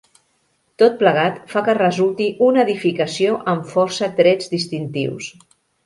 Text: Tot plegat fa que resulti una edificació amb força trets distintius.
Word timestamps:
Tot 0.81 0.95
plegat 1.01 1.37
fa 1.51 1.63
que 1.67 1.75
resulti 1.81 2.31
una 2.47 2.65
edificació 2.65 3.39
amb 3.55 3.71
força 3.77 4.13
trets 4.23 4.55
distintius. 4.57 5.31